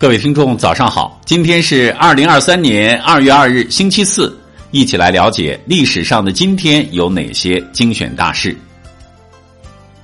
[0.00, 1.20] 各位听众，早上好！
[1.26, 4.34] 今天是二零二三年二月二日，星期四，
[4.70, 8.56] 一起来了解历史上的今天有哪些精选大事。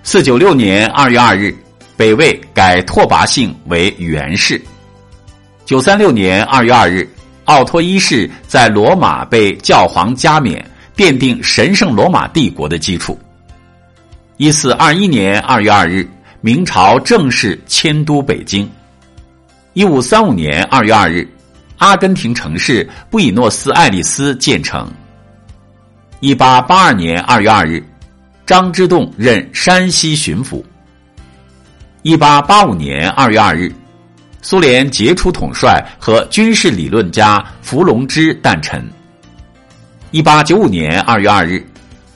[0.02, 1.56] 四九六年二月二日，
[1.96, 4.60] 北魏改拓跋姓为元氏。
[5.64, 7.08] 九三六年二月二日，
[7.46, 10.62] 奥托一世在罗马被教皇加冕，
[10.94, 13.18] 奠定神圣罗马帝国的基础。
[14.36, 16.06] 一四二一年二月二日，
[16.42, 18.70] 明朝正式迁都北京。
[19.76, 21.28] 一五三五年二月二日，
[21.76, 24.90] 阿根廷城市布宜诺斯艾利斯建成。
[26.20, 27.84] 一八八二年二月二日，
[28.46, 30.64] 张之洞任山西巡抚。
[32.00, 33.70] 一八八五年二月二日，
[34.40, 38.82] 苏联杰出统帅和军事理论家伏龙芝诞辰。
[40.10, 41.62] 一八九五年二月二日，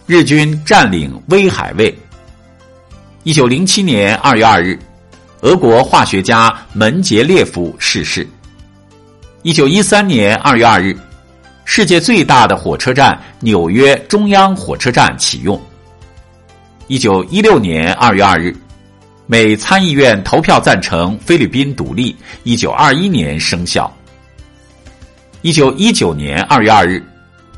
[0.06, 1.94] 日军占领威海卫。
[3.22, 4.78] 一九零七年二月二日。
[5.42, 8.28] 俄国化学家门捷列夫逝世。
[9.42, 10.94] 一九一三年二月二日，
[11.64, 15.58] 世界最大的火车站纽约中央火车站启用。
[16.88, 18.54] 一九一六年二月二日，
[19.26, 23.90] 美参议院投票赞成菲律宾独立，一九二一年生效。
[25.40, 27.02] 一九一九年二月二日，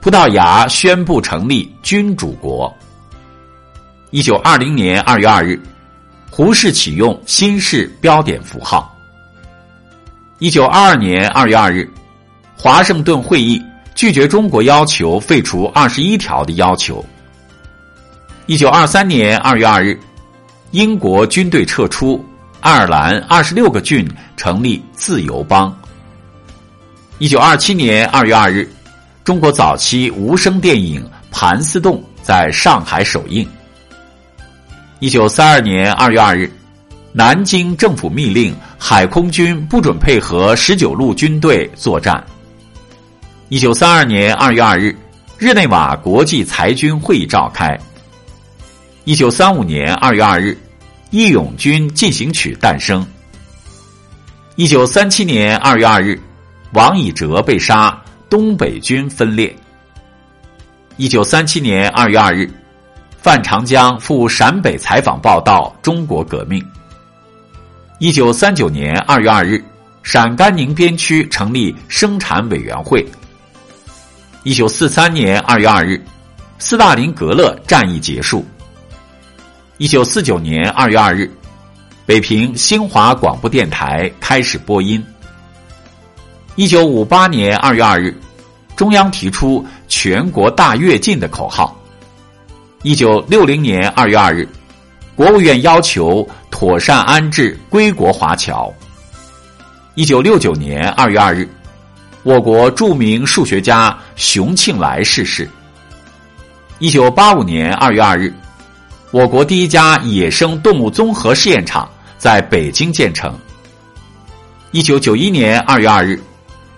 [0.01, 2.73] 葡萄牙宣布成立君主国。
[4.13, 5.61] 一九二零年二月二日。
[6.35, 8.91] 胡适启用新式标点符号。
[10.39, 11.87] 一九二二年二月二日，
[12.57, 13.63] 华盛顿会议
[13.95, 17.05] 拒绝中国要求废除二十一条的要求。
[18.47, 20.01] 一九二三年二月二日，
[20.71, 22.25] 英国军队撤出，
[22.61, 25.79] 爱尔兰二十六个郡成立自由邦。
[27.19, 28.67] 一九二七年二月二日，
[29.23, 30.99] 中国早期无声电影
[31.31, 33.47] 《盘丝洞》在上海首映。
[35.03, 36.49] 一九三二年二月二日，
[37.11, 42.25] 南京政府密令海空军不准配合十九路军队作战。
[43.49, 44.97] 一九三二年二月二日，
[45.39, 47.77] 日内瓦国际裁军会议召开。
[49.03, 50.51] 一九三五年二月二日，
[51.11, 53.05] 《义勇军进行曲》诞生。
[54.55, 56.17] 一九三七年二月二日，
[56.75, 58.01] 王以哲被杀，
[58.31, 59.53] 东北军分裂。
[60.97, 62.49] 一九三七年二月二日。
[63.23, 66.61] 范长江赴陕北采访报道中国革命。
[68.01, 69.65] 一九三九年二月二日，
[70.03, 73.07] 陕甘宁边区成立生产委员会。
[74.43, 76.05] 一九四三年二月二日，
[76.59, 78.45] 斯大林格勒战役结束。
[79.79, 81.31] 一九四九年二月二日，
[82.05, 85.01] 北平新华广播电台开始播音。
[86.57, 88.21] 一九五八年二月二日，
[88.75, 91.79] 中央提出全国大跃进的口号。
[92.85, 94.49] 一九六零年二月二日，
[95.15, 98.73] 国务院要求妥善安置归国华侨。
[99.95, 101.49] 一九六九年二月二日，
[102.25, 105.49] 我国著名数学家熊庆来逝世。
[106.81, 108.35] 一九八五年二月二日，
[109.13, 111.89] 我国第一家野生动物综合试验场
[112.19, 113.33] 在北京建成。
[114.73, 116.21] 一九九一年二月二日，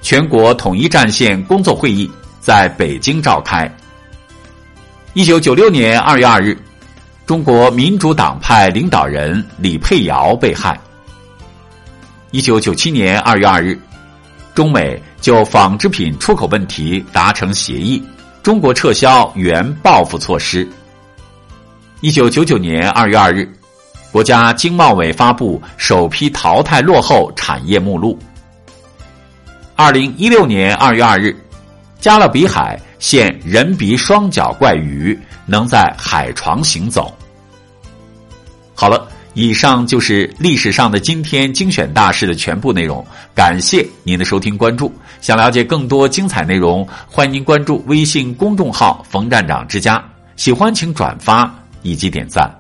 [0.03, 2.11] 全国统一战线工作会议
[2.41, 3.75] 在北京召开。
[5.15, 6.59] 一九九六年二月二日，
[7.25, 10.77] 中国民主党派领导人李佩瑶被害。
[12.33, 13.79] 一九九七年二月二日，
[14.57, 18.03] 中美就纺织品出口问题达成协议，
[18.43, 20.69] 中国撤销原报复措施。
[22.01, 23.49] 一九九九年二月二日，
[24.11, 28.19] 国家经贸委发布首批淘汰落后产业目录。
[29.77, 31.37] 二零一六年二月二日，
[32.05, 32.79] 加勒比海。
[32.99, 37.17] 现人鼻双脚怪鱼能在海床行走。
[38.75, 43.03] 好了，以上就是历史上的今天精选大事的全部内容。
[43.35, 44.93] 感谢您的收听关注。
[45.23, 50.03] 想了解更多精彩内容，欢迎您关注微信公众号“冯站长之家”。
[50.37, 51.51] 喜欢请转发
[51.81, 52.51] 以及点赞。